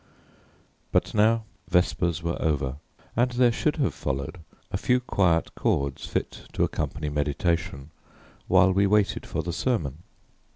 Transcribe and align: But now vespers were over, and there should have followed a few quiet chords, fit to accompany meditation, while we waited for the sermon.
But 0.91 1.13
now 1.13 1.43
vespers 1.69 2.23
were 2.23 2.41
over, 2.41 2.77
and 3.15 3.29
there 3.33 3.51
should 3.51 3.75
have 3.75 3.93
followed 3.93 4.39
a 4.71 4.77
few 4.77 4.99
quiet 4.99 5.53
chords, 5.53 6.07
fit 6.07 6.47
to 6.53 6.63
accompany 6.63 7.09
meditation, 7.09 7.91
while 8.47 8.71
we 8.73 8.87
waited 8.87 9.27
for 9.27 9.43
the 9.43 9.53
sermon. 9.53 9.99